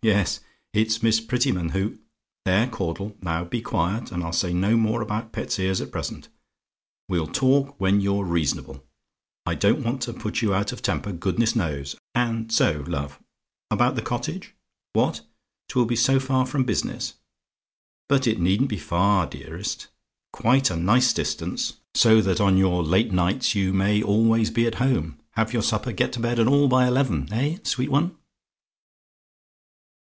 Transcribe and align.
Yes, 0.00 0.38
it's 0.72 1.02
Miss 1.02 1.18
Prettyman 1.20 1.70
who 1.70 1.98
"There, 2.44 2.68
Caudle, 2.68 3.16
now 3.20 3.42
be 3.44 3.60
quiet, 3.60 4.12
and 4.12 4.22
I'll 4.22 4.32
say 4.32 4.52
no 4.52 4.76
more 4.76 5.00
about 5.02 5.32
pet's 5.32 5.58
ears 5.58 5.80
at 5.80 5.90
present. 5.90 6.28
We'll 7.08 7.26
talk 7.26 7.74
when 7.80 8.00
you're 8.00 8.24
reasonable. 8.24 8.86
I 9.44 9.56
don't 9.56 9.82
want 9.82 10.00
to 10.02 10.12
put 10.12 10.40
you 10.40 10.54
out 10.54 10.70
of 10.70 10.82
temper, 10.82 11.10
goodness 11.10 11.56
knows! 11.56 11.96
And 12.14 12.52
so, 12.52 12.84
love, 12.86 13.18
about 13.72 13.96
the 13.96 14.02
cottage? 14.02 14.54
What? 14.92 15.22
"'TWILL 15.68 15.86
BE 15.86 15.96
SO 15.96 16.20
FAR 16.20 16.46
FROM 16.46 16.62
BUSINESS? 16.62 17.14
"But 18.08 18.28
it 18.28 18.38
needn't 18.38 18.68
be 18.68 18.78
far, 18.78 19.26
dearest. 19.26 19.88
Quite 20.32 20.70
a 20.70 20.76
nice 20.76 21.12
distance; 21.12 21.80
so 21.96 22.20
that 22.20 22.40
on 22.40 22.56
your 22.56 22.84
late 22.84 23.10
nights 23.10 23.56
you 23.56 23.72
may 23.72 24.00
always 24.00 24.48
be 24.50 24.64
at 24.64 24.76
home, 24.76 25.18
have 25.30 25.52
your 25.52 25.62
supper, 25.64 25.90
get 25.90 26.12
to 26.12 26.20
bed, 26.20 26.38
and 26.38 26.48
all 26.48 26.68
by 26.68 26.86
eleven. 26.86 27.28
Eh, 27.32 27.58
sweet 27.64 27.90
one?" 27.90 28.14